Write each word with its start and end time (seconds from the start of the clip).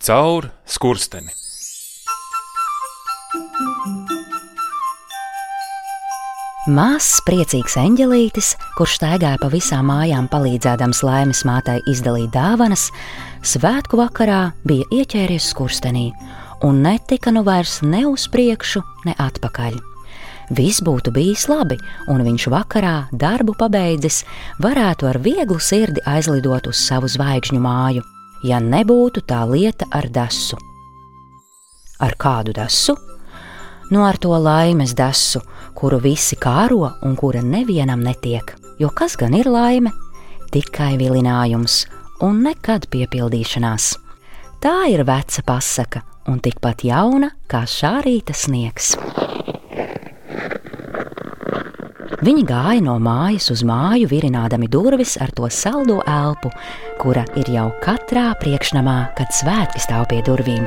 caur 0.00 0.48
skursteni. 0.64 1.34
Mazs, 6.70 7.18
priecīgs 7.26 7.74
eņģelītis, 7.80 8.50
kurš 8.78 8.98
staigāja 9.00 9.40
pa 9.40 9.48
visām 9.52 9.88
mājām, 9.90 10.28
palīdzēdams 10.30 11.00
laimes 11.04 11.40
mātei 11.48 11.80
izdalīt 11.90 12.30
dāvanas, 12.36 12.86
svētku 13.44 13.98
vakarā 14.00 14.42
bija 14.68 14.86
ieķēries 15.00 15.50
skurstenī 15.52 16.10
un 16.64 16.82
netika 16.84 17.32
nu 17.34 17.42
vairs 17.44 17.80
ne 17.82 18.04
uz 18.08 18.28
priekšu, 18.32 18.84
ne 19.08 19.16
atpakaļ. 19.18 19.80
Viss 20.56 20.82
būtu 20.84 21.12
bijis 21.14 21.46
labi, 21.50 21.76
un 22.10 22.24
viņš 22.26 22.48
vakarā, 22.52 22.94
darbu 23.12 23.56
pabeidzis, 23.58 24.24
varētu 24.62 25.10
ar 25.12 25.20
vieglu 25.22 25.60
sirdi 25.62 26.04
aizlidot 26.08 26.72
uz 26.72 26.80
savu 26.88 27.08
zvaigžņu 27.08 27.60
māju, 27.62 28.04
ja 28.44 28.60
nebūtu 28.60 29.22
tā 29.26 29.44
lieta 29.50 29.88
ar 29.90 30.08
dasu. 30.12 30.58
Ar 32.00 32.16
kādu 32.16 32.54
dasu? 32.56 32.96
Nu, 33.90 34.04
ar 34.06 34.16
to 34.22 34.30
laimes 34.38 34.94
dasu, 34.94 35.42
kuru 35.74 35.98
visi 36.00 36.36
kāro 36.38 36.92
un 37.02 37.16
kura 37.16 37.42
nevienam 37.42 38.04
netiek. 38.06 38.54
Jo 38.78 38.88
kas 38.94 39.16
gan 39.18 39.34
ir 39.34 39.50
laime? 39.50 39.90
Tikai 40.50 40.94
vilinājums 40.98 41.84
un 42.24 42.40
nekad 42.46 42.88
piepildīšanās. 42.90 43.92
Tā 44.60 44.76
ir 44.92 45.04
veca 45.08 45.44
pasaka 45.46 46.04
un 46.28 46.40
tikpat 46.40 46.84
jauna 46.84 47.32
kā 47.50 47.64
šā 47.68 47.98
rīta 48.06 48.36
sniegs. 48.36 48.94
Viņi 52.18 52.42
gāja 52.42 52.82
no 52.82 52.96
mājas 52.98 53.52
uz 53.54 53.60
māju, 53.62 54.08
virinādami 54.10 54.66
durvis 54.66 55.14
ar 55.22 55.30
to 55.36 55.46
saldo 55.46 56.00
elpu, 56.10 56.50
kura 56.98 57.22
ir 57.38 57.46
jau 57.54 57.68
katrā 57.84 58.32
priekšnamā, 58.42 59.12
kad 59.14 59.30
svētki 59.30 59.78
stāv 59.78 60.08
pie 60.10 60.18
durvīm. 60.26 60.66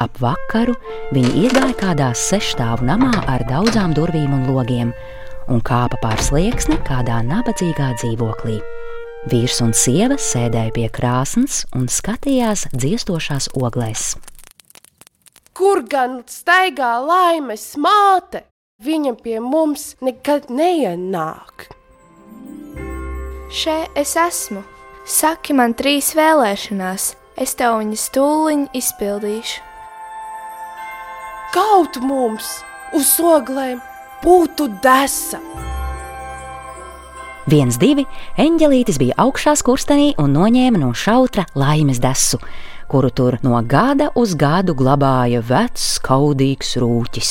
Ap 0.00 0.20
vakaru 0.20 0.76
viņi 1.12 1.32
iegāja 1.46 1.76
kādā 1.80 2.10
sešstāvu 2.16 2.84
namā 2.88 3.12
ar 3.28 3.44
daudzām 3.48 3.96
durvīm 3.96 4.36
un 4.36 4.46
logiem 4.48 4.92
un 5.48 5.64
kāpa 5.64 5.98
pār 6.04 6.20
slieksni 6.20 6.76
kādā 6.84 7.22
nabadzīgā 7.24 7.94
dzīvoklī. 8.00 8.60
Vīrs 9.32 9.60
un 9.64 9.72
sieva 9.76 10.16
sēdēja 10.20 10.72
pie 10.76 10.88
krāsnes 10.92 11.64
un 11.76 11.88
skatījās 11.92 12.68
dziestošās 12.76 13.50
oglēs. 13.56 14.14
Kur 15.60 15.82
gan 15.84 16.22
staigā 16.24 16.94
laimes 17.04 17.74
māte? 17.76 18.46
Viņa 18.80 19.10
pie 19.20 19.34
mums 19.44 19.90
nekad 20.00 20.46
neienāk. 20.48 21.66
Šeit 23.52 23.98
es 24.00 24.14
esmu. 24.16 24.62
Saki 25.04 25.52
man 25.58 25.74
trīs 25.76 26.14
vēlēšanās, 26.16 27.10
es 27.36 27.52
tev 27.60 27.76
viņas 27.82 28.06
tūliņ 28.16 28.64
izpildīšu. 28.80 29.60
Kaut 31.52 32.00
mums 32.08 32.48
uz 32.96 33.12
oglēm 33.20 33.84
būtu 34.24 34.70
desa! 34.80 35.42
Viens, 37.52 37.76
divi, 37.76 38.06
eņģelītis 38.40 38.96
bija 39.02 39.20
augšā 39.26 39.58
skurstenī 39.60 40.14
un 40.22 40.32
noņēma 40.40 40.80
no 40.80 40.94
šautra 40.96 41.44
laimes 41.52 42.00
desu, 42.00 42.40
kuru 42.90 43.10
tur 43.14 43.38
no 43.46 43.60
gada 43.62 44.10
uz 44.18 44.34
gadu 44.34 44.74
glabāja 44.74 45.40
vecs, 45.46 45.92
kaudīgs 46.02 46.74
rūķis. 46.82 47.30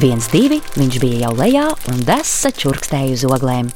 Viens, 0.00 0.28
divi, 0.32 0.58
viņš 0.76 0.98
bija 1.02 1.26
jau 1.26 1.32
lejā 1.36 1.66
un 1.92 2.04
desa 2.08 2.52
čurkstēja 2.56 3.16
uz 3.16 3.24
oglēm. 3.28 3.68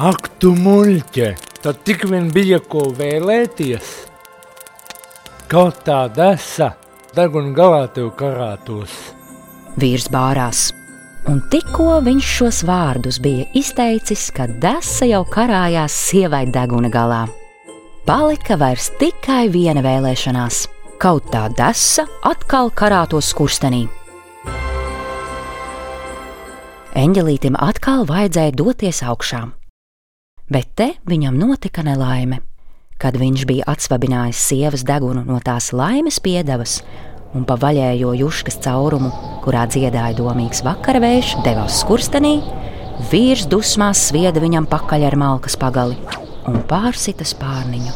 Ak, 0.00 0.30
tu 0.40 0.54
muļķe, 0.56 1.28
tad 1.60 1.82
tik 1.84 2.06
vien 2.08 2.30
bija 2.32 2.60
ko 2.64 2.86
vēlēties. 2.96 3.90
Kaut 5.50 5.82
tā 5.84 6.06
desa, 6.14 6.70
deguna 7.16 7.52
galā 7.56 7.82
tev 7.92 8.14
karātos. 8.16 8.94
Vīrs 9.80 10.08
bārās, 10.12 10.70
un 11.30 11.38
tikko 11.50 12.00
viņš 12.02 12.28
šos 12.36 12.58
vārdus 12.66 13.20
bija 13.22 13.46
izteicis, 13.56 14.28
kad 14.34 14.56
desa 14.62 15.06
jau 15.06 15.22
karājās 15.30 15.94
sievai 16.08 16.46
deguna 16.50 16.90
galā. 16.90 17.22
Palika 18.06 18.56
vairs 18.58 18.88
tikai 18.98 19.46
viena 19.52 19.84
vēlēšanās. 19.84 20.64
Kaut 21.00 21.30
tā 21.32 21.46
desa 21.56 22.04
atkal 22.26 22.72
karātos 22.76 23.30
skurstenī. 23.32 23.86
Eņģelītim 26.98 27.54
atkal 27.62 28.02
vajadzēja 28.08 28.56
doties 28.58 29.00
augšā, 29.06 29.44
bet 30.50 30.72
te 30.76 30.90
viņam 31.08 31.38
notika 31.38 31.86
nelaime. 31.86 32.42
Kad 33.00 33.16
viņš 33.16 33.46
bija 33.48 33.64
atsvabinājis 33.70 34.42
sievas 34.50 34.82
degunu 34.84 35.22
no 35.24 35.38
tās 35.40 35.70
laimes 35.72 36.18
piedevas 36.20 36.80
un 37.36 37.46
pa 37.46 37.56
vaļējo 37.60 38.14
juškas 38.20 38.58
caurumu, 38.64 39.10
kurā 39.44 39.66
dziedāja 39.70 40.16
domīgs 40.18 40.64
vakara 40.66 41.02
vējš, 41.02 41.36
devās 41.46 41.80
skurstenī, 41.82 42.38
vīrs 43.10 43.46
dusmās 43.50 44.02
svieda 44.10 44.42
viņam 44.42 44.68
pakaļ 44.70 45.06
ar 45.10 45.18
malkas 45.20 45.56
pagali 45.60 45.98
un 46.50 46.60
pārsita 46.68 47.26
spārniņu. 47.28 47.94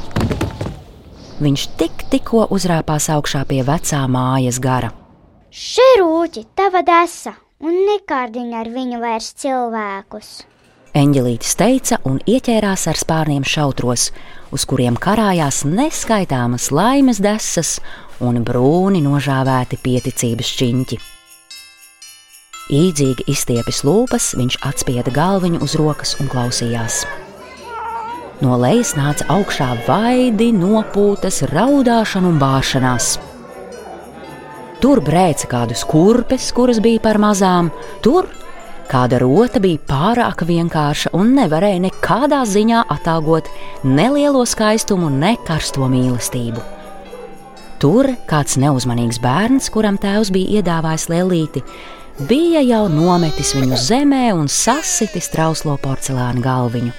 Viņš 1.42 1.64
tik 1.80 2.06
tikko 2.12 2.46
uzrāpās 2.54 3.08
augšā 3.10 3.42
pie 3.50 3.64
vecā 3.66 4.04
mājas 4.06 4.60
gara. 4.62 4.92
Šī 5.50 5.86
rūķi, 6.00 6.44
tava 6.54 6.82
desa, 6.86 7.34
un 7.62 7.74
nekārdiņa 7.88 8.60
ar 8.62 8.70
viņu 8.74 9.00
vairs 9.02 9.32
cilvēkus. 9.42 10.34
Eņģelītis 10.94 11.56
teica 11.58 11.98
un 12.06 12.20
ieķērās 12.30 12.86
ar 12.86 12.98
spārniem 13.00 13.42
šautros, 13.42 14.12
uz 14.54 14.64
kuriem 14.70 14.94
karājās 15.00 15.64
neskaitāmas 15.66 16.70
laimes 16.74 17.18
desas 17.22 17.80
un 18.22 18.38
brūni 18.46 19.02
nožāvēti 19.02 19.80
pieticības 19.82 20.52
čiņķi. 20.60 21.00
Īdzīgi 22.74 23.26
izstiepis 23.28 23.82
lūpas, 23.84 24.30
viņš 24.38 24.60
atspieda 24.64 25.12
galviņu 25.12 25.60
uz 25.66 25.74
rokas 25.76 26.14
un 26.22 26.30
klausījās. 26.32 27.02
No 28.40 28.56
lejas 28.60 28.94
nāca 28.96 29.26
augšā 29.34 29.68
vaidi, 29.88 30.48
nopūtas, 30.56 31.42
raudāšana 31.50 32.30
un 32.30 32.40
bāšanās. 32.40 33.10
Tur 34.80 35.00
brēca 35.04 35.48
kādas 35.50 35.84
kurpes, 35.88 36.48
kuras 36.56 36.80
bija 36.84 37.02
par 37.04 37.20
mazām, 37.22 37.70
tur 38.04 38.30
kāda 38.90 39.18
rota 39.22 39.60
bija 39.62 39.80
pārāk 39.88 40.44
vienkārša 40.48 41.12
un 41.16 41.34
nevarēja 41.38 41.82
nekādā 41.86 42.42
ziņā 42.48 42.84
atalgot 42.92 43.50
ne 43.84 44.06
lielo 44.14 44.44
skaistumu, 44.48 45.10
ne 45.10 45.34
karsto 45.46 45.88
mīlestību. 45.90 46.62
Tur 47.82 48.08
kāds 48.30 48.56
neuzmanīgs 48.60 49.18
bērns, 49.20 49.68
kuram 49.74 49.98
tēvs 50.00 50.30
bija 50.34 50.60
iedāvājis 50.60 51.08
lēlīti, 51.12 51.64
bija 52.28 52.62
jau 52.64 52.84
nometis 52.92 53.54
viņu 53.56 53.80
zemē 53.80 54.28
un 54.36 54.48
sasitis 54.48 55.28
trauslo 55.32 55.76
porcelāna 55.82 56.40
galviņu. 56.44 56.94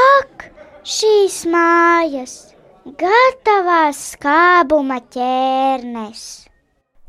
Ak, 0.00 0.48
šīs 0.82 1.44
mājas, 1.52 2.36
gatavās 2.98 4.02
skābuma 4.16 5.02
ķērnes! 5.12 6.26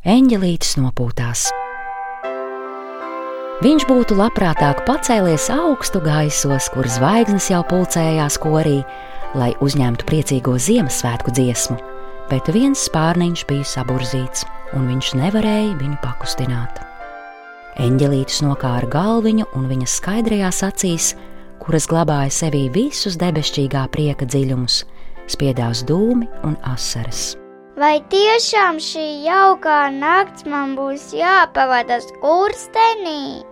Eņģelītis 0.02 0.80
nopūtās. 0.82 1.50
Viņš 3.62 3.84
būtu 3.86 4.16
labprātāk 4.18 4.80
pacēlies 4.88 5.44
augstu 5.54 6.00
gaisos, 6.02 6.66
kur 6.74 6.88
zvaigznes 6.90 7.52
jau 7.52 7.60
pulcējās 7.70 8.40
korī, 8.42 8.80
lai 9.38 9.52
uzņemtu 9.62 10.08
priecīgo 10.10 10.56
Ziemassvētku 10.58 11.30
dziesmu, 11.38 11.76
bet 12.32 12.50
viens 12.56 12.82
spārniņš 12.88 13.44
bija 13.52 13.68
saburzīts, 13.70 14.48
un 14.74 14.88
viņš 14.90 15.12
nevarēja 15.20 15.76
viņu 15.78 16.00
pakustināt. 16.02 16.82
Eņģelītis 17.86 18.42
nokāra 18.48 18.90
galviņu, 18.90 19.46
un 19.54 19.70
viņa 19.70 19.92
skaidrajās 19.94 20.64
acīs, 20.66 21.12
kuras 21.62 21.86
glabāja 21.86 22.34
sevī 22.34 22.64
visus 22.74 23.20
debesšķīgā 23.22 23.86
prieka 23.94 24.26
dziļumus, 24.26 24.82
spiedās 25.30 25.86
dūmi 25.86 26.26
un 26.50 26.58
asaras. 26.74 27.36
Vai 27.78 28.02
tiešām 28.10 28.82
šī 28.82 29.06
jaukā 29.30 29.86
nakts 30.02 30.50
man 30.50 30.74
būs 30.82 31.12
jāpavada 31.14 32.02
skurstenī? 32.10 33.51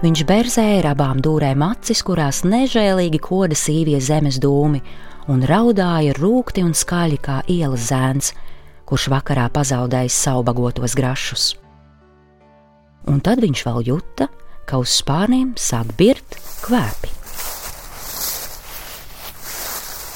Viņš 0.00 0.20
berzēja 0.24 0.78
ar 0.80 0.86
abām 0.94 1.18
dūrēm 1.20 1.60
acis, 1.60 2.00
kurās 2.00 2.38
nežēlīgi 2.48 3.18
koda 3.20 3.56
sīvie 3.58 3.98
zemes 4.00 4.38
dūmi, 4.40 4.80
un 5.28 5.42
raudāja 5.44 6.14
rūkti 6.16 6.64
un 6.64 6.72
skaļi 6.72 7.18
kā 7.20 7.42
ielas 7.52 7.90
zēns, 7.90 8.32
kurš 8.88 9.10
vakarā 9.12 9.50
pazaudējis 9.52 10.16
savu 10.24 10.46
bagotos 10.48 10.96
grašus. 10.96 11.50
Un 13.12 13.20
tad 13.20 13.44
viņš 13.44 13.64
vēl 13.68 13.82
juta, 13.90 14.30
ka 14.64 14.80
uz 14.80 14.94
spārniem 15.02 15.52
sāk 15.60 15.92
birt 16.00 16.38
kvēpi. 16.64 17.12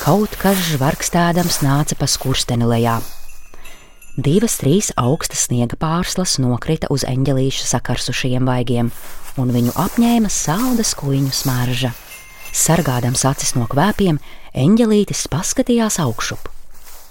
Kaut 0.00 0.32
kas 0.40 0.64
žvarkstādams 0.70 1.60
nāca 1.64 1.96
pa 2.00 2.08
skursteni 2.08 2.64
lejā. 2.72 2.98
Divas, 4.14 4.61
trīs 4.61 4.93
augstas 4.94 5.49
sniega 5.49 5.75
pārslas 5.75 6.37
nokrita 6.38 6.87
uz 6.94 7.02
eņģelīša 7.08 7.66
sakarsušajiem 7.66 8.46
vaigiem, 8.46 8.93
un 9.43 9.50
viņu 9.50 9.75
apņēma 9.75 10.31
salda 10.31 10.87
skuiņu 10.87 11.32
smarža. 11.34 11.90
Sargādams 12.55 13.25
acis 13.26 13.56
no 13.58 13.66
kvēpiem, 13.66 14.20
eņģelītis 14.55 15.25
paskatījās 15.32 15.99
augšup. 16.05 16.46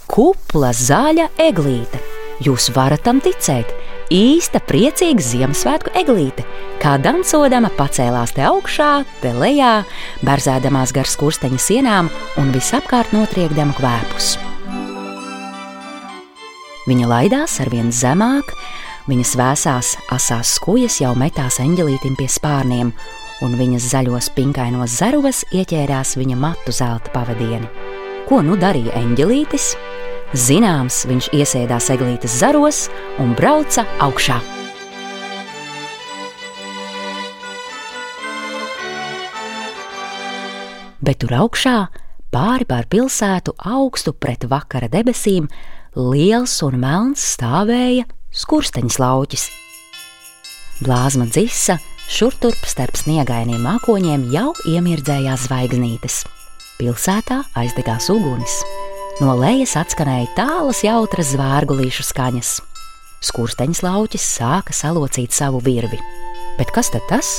Kupla 0.07 0.71
zaļa 0.71 1.27
eglīte! 1.43 1.99
Jūs 2.43 2.69
varat 2.75 3.03
tam 3.03 3.19
ticēt! 3.23 3.75
Īsta 4.13 4.61
priecīga 4.63 5.23
Ziemassvētku 5.23 5.91
eglīte, 5.99 6.47
kā 6.79 6.95
dancodama 7.03 7.71
pacēlās 7.75 8.35
te 8.37 8.47
augšā, 8.47 8.93
te 9.19 9.35
lejā, 9.35 9.75
berzēdamās 10.23 10.95
gar 10.95 11.09
skursteņa 11.09 11.59
sienām 11.67 12.11
un 12.39 12.55
visapkārt 12.55 13.11
notriekdama 13.15 13.75
kvēpus. 13.75 14.35
Viņa 16.83 17.07
laidās 17.07 17.61
arvien 17.63 17.93
zemāk, 17.95 18.49
viņas 19.07 19.29
vēsās 19.39 19.91
asās 20.11 20.49
skujas 20.57 20.97
jau 20.99 21.13
metās 21.15 21.61
eņģelītim 21.63 22.17
pie 22.19 22.27
spārniem, 22.27 22.89
un 23.43 23.53
viņas 23.55 23.85
zaļos 23.93 24.27
pinkainos 24.35 24.97
zaruvas 24.99 25.45
ieķērās 25.55 26.17
viņa 26.19 26.35
matu 26.41 26.73
zelta 26.75 27.13
pavadieni. 27.15 27.69
Ko 28.27 28.41
nu 28.43 28.57
darīja 28.59 28.97
eņģelītis? 28.99 29.69
Zināms, 30.35 31.05
viņš 31.07 31.29
iesēdās 31.37 31.87
eglītes 31.93 32.35
zaros 32.41 32.89
un 33.23 33.31
brauca 33.37 33.85
augšā. 34.03 34.41
Bet 41.03 41.21
tur 41.23 41.35
augšā, 41.45 41.77
pāri 42.33 42.67
pār 42.67 42.89
pilsētu, 42.91 43.55
augstu 43.71 44.11
pret 44.15 44.43
vakara 44.51 44.91
debesīm, 44.91 45.47
liels 45.93 46.55
un 46.65 46.79
melns 46.81 47.21
stāvēja 47.35 48.07
skursteņa 48.33 48.97
lauķis. 48.97 49.45
Blāzma 50.83 51.27
dzisa, 51.29 51.77
šur 52.09 52.33
turp 52.41 52.65
starp 52.67 52.97
sniegainiem 52.97 53.61
mākoņiem 53.61 54.25
jau 54.33 54.51
iemirdzējās 54.69 55.45
zvaigznītes. 55.47 56.23
Pilsētā 56.79 57.43
aizdegās 57.61 58.09
uguns. 58.09 58.57
No 59.21 59.35
lejas 59.37 59.75
atskanēja 59.77 60.31
tālas, 60.35 60.81
jautras 60.83 61.35
zvārgulīšu 61.35 62.07
skaņas. 62.09 62.55
Skursteņas 63.23 63.83
lauķis 63.85 64.25
sāka 64.39 64.73
salocīt 64.73 65.31
savu 65.31 65.61
virvi. 65.63 66.01
Bet 66.57 66.73
kas 66.73 66.89
tad 66.91 67.05
tas? 67.11 67.37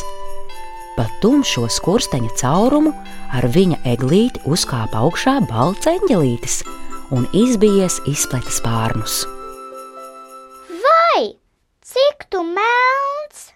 Pa 0.95 1.09
tumšo 1.21 1.67
skursteņa 1.67 2.31
caurumu 2.39 2.95
ar 3.35 3.51
viņa 3.51 3.83
eglīti 3.97 4.47
uzkāpa 4.47 5.03
augšā 5.03 5.41
balts 5.51 5.91
eņģelītis 5.91 6.63
un 7.13 7.27
izbijies 7.37 7.99
izpleta 8.09 8.53
spārnus. 8.53 9.25
Vai, 10.85 11.35
cik 11.85 12.29
tu 12.33 12.41
melns? 12.47 13.51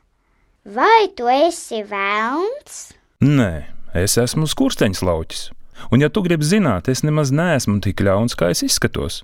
Vai 0.68 1.08
tu 1.16 1.30
esi 1.32 1.80
vēlns? 1.88 2.80
Nē, 3.24 3.52
es 3.96 4.18
esmu 4.20 4.48
skursteņš 4.50 5.02
lauķis. 5.08 5.46
Un, 5.88 6.02
ja 6.02 6.10
tu 6.10 6.24
gribi 6.26 6.44
zināt, 6.44 6.90
es 6.92 7.04
nemaz 7.06 7.32
neesmu 7.32 7.78
tik 7.84 8.02
ļauns, 8.04 8.36
kā 8.36 8.50
es 8.52 8.64
izskatos. 8.66 9.22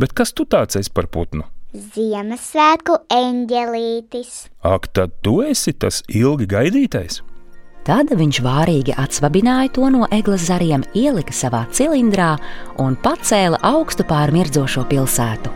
Bet 0.00 0.16
kas 0.16 0.32
tu 0.32 0.48
tāds 0.48 0.78
esi 0.80 0.90
par 0.90 1.10
putnu? 1.12 1.44
Ziemassvētku 1.70 2.96
eņģelītis. 3.14 4.32
Ak, 4.66 4.90
tad 4.96 5.14
tu 5.22 5.38
esi 5.46 5.76
tas 5.76 6.02
ilgi 6.08 6.48
gaidītais! 6.50 7.20
Tad 7.88 8.12
viņš 8.12 8.42
vārīgi 8.44 8.92
atsvabināja 9.00 9.72
to 9.76 9.88
no 9.92 10.04
eglas 10.12 10.44
zariem, 10.50 10.84
ielika 10.92 11.32
savā 11.32 11.62
cilindrā 11.72 12.34
un 12.82 12.96
pacēla 13.00 13.62
augstu 13.64 14.04
pār 14.04 14.32
mirdzošo 14.36 14.84
pilsētu. 14.90 15.52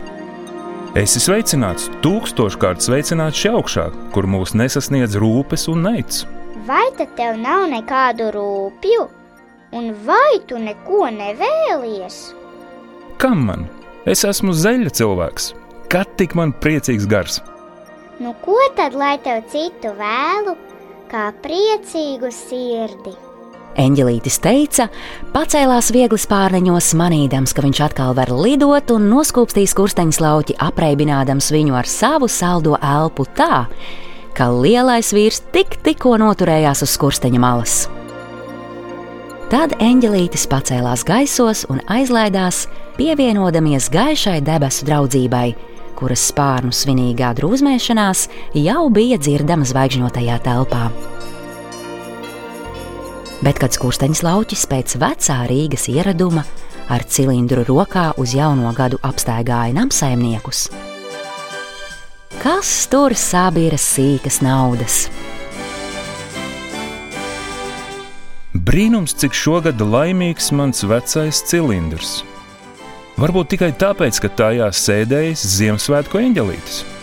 Esi 0.97 1.19
sveicināts, 1.19 1.89
tūkstoškārt 2.01 2.81
sveicināts 2.81 3.37
šeit 3.37 3.57
augšā, 3.59 3.89
kur 4.15 4.25
mūs 4.31 4.55
nesasniedz 4.57 5.17
rūpes 5.21 5.67
un 5.69 5.83
neic. 5.85 6.23
Vai 6.65 6.87
tad 6.97 7.11
tev 7.19 7.37
nav 7.37 7.67
nekādu 7.69 8.31
rūpju? 8.33 9.05
Un 9.75 9.91
vai 10.07 10.39
tu 10.47 10.57
neko 10.57 11.09
nevēlies? 11.13 12.19
Kam 13.21 13.43
man? 13.49 13.67
Es 14.09 14.23
esmu 14.25 14.55
zeļa 14.55 14.93
cilvēks. 14.97 15.51
Kad 15.91 16.15
tik 16.17 16.33
man 16.39 16.55
priecīgs 16.63 17.05
gars? 17.11 17.41
Nu, 18.17 18.31
ko 18.45 18.57
tad 18.77 18.95
lai 18.95 19.17
tev 19.21 19.43
citu 19.51 19.91
vēlu, 19.99 20.55
kā 21.11 21.29
priecīgu 21.43 22.31
sirdi? 22.33 23.13
Eņģelītis 23.75 24.37
teica, 24.39 24.85
pacēlās 25.33 25.89
viegli 25.91 26.19
spārniņos, 26.19 26.93
manīdams, 26.95 27.51
ka 27.51 27.63
viņš 27.65 27.81
atkal 27.89 28.13
var 28.15 28.31
lidot 28.31 28.93
un 28.95 29.09
noskūpstīs 29.11 29.75
kursteņa 29.75 30.21
lauķi, 30.23 30.55
apreibinādams 30.63 31.51
viņu 31.51 31.75
ar 31.75 31.89
savu 31.89 32.29
saldo 32.31 32.77
elpu 32.79 33.27
tā, 33.35 33.65
ka 34.35 34.47
lielais 34.53 35.11
vīrs 35.15 35.43
tik 35.51 35.75
tikko 35.83 36.15
noturējās 36.23 36.85
uz 36.87 36.95
kursteņa 37.01 37.43
malas. 37.43 37.75
Tad 39.51 39.75
eņģelītis 39.83 40.47
pacēlās 40.49 41.03
gaisos 41.05 41.67
un 41.69 41.83
aizlaidās, 41.91 42.65
pievienodamies 42.95 43.91
gaišai 43.91 44.39
debesu 44.41 44.87
draudzībai, 44.87 45.49
kuras 45.97 46.27
spārnu 46.31 46.73
svinīgā 46.75 47.31
drūzmēšanās 47.37 48.25
jau 48.59 48.83
bija 48.93 49.17
dzirdama 49.21 49.67
zvaigžņotajā 49.67 50.37
telpā. 50.45 50.89
Bet, 53.45 53.59
kad 53.61 53.75
skursteņš 53.75 54.23
lauķis 54.25 54.65
pēc 54.71 54.95
vecā 55.01 55.39
Rīgas 55.49 55.89
ieraduma 55.91 56.45
ar 56.91 57.03
cilindru 57.09 57.65
rokā 57.67 58.11
uz 58.21 58.35
jauno 58.37 58.71
gadu 58.77 58.99
apstaigāja 59.05 59.75
namsaimniekus, 59.75 60.67
kas 62.41 62.73
tur 62.91 63.15
sabīra 63.17 63.79
sīkas 63.81 64.41
naudas? 64.45 65.05
Brīnums, 68.55 69.13
cik 69.19 69.35
šogad 69.35 69.81
laimīgs 69.83 70.47
mans 70.55 70.85
vecais 70.87 71.43
cilindrs. 71.45 72.23
Varbūt 73.15 73.53
tikai 73.53 73.71
tāpēc, 73.79 74.19
ka 74.19 74.33
tajā 74.41 74.67
sēdējis 74.75 75.45
Ziemassvētku 75.55 76.19
eņģelītis. 76.19 76.94